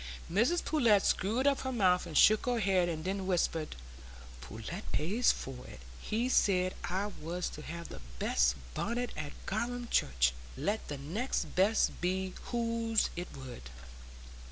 [0.31, 3.75] Mrs Pullet screwed up her mouth and shook her head, and then whispered,
[4.41, 9.89] "Pullet pays for it; he said I was to have the best bonnet at Garum
[9.91, 13.69] Church, let the next best be whose it would."